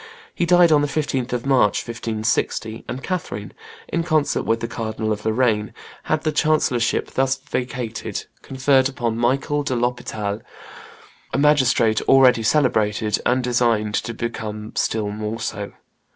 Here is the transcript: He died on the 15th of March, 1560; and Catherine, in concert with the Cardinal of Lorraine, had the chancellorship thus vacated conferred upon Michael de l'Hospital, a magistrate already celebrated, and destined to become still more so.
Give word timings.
He 0.33 0.47
died 0.47 0.71
on 0.71 0.81
the 0.81 0.87
15th 0.87 1.31
of 1.31 1.45
March, 1.45 1.85
1560; 1.87 2.85
and 2.87 3.03
Catherine, 3.03 3.53
in 3.87 4.01
concert 4.01 4.41
with 4.41 4.59
the 4.59 4.67
Cardinal 4.67 5.11
of 5.11 5.23
Lorraine, 5.23 5.75
had 6.05 6.23
the 6.23 6.31
chancellorship 6.31 7.11
thus 7.11 7.35
vacated 7.35 8.25
conferred 8.41 8.89
upon 8.89 9.15
Michael 9.15 9.61
de 9.61 9.75
l'Hospital, 9.75 10.41
a 11.35 11.37
magistrate 11.37 12.01
already 12.09 12.41
celebrated, 12.41 13.19
and 13.27 13.43
destined 13.43 13.93
to 13.93 14.15
become 14.15 14.71
still 14.75 15.11
more 15.11 15.39
so. 15.39 15.73